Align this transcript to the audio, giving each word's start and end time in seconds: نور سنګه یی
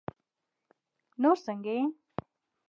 نور 1.21 1.37
سنګه 1.45 1.73
یی 1.77 1.83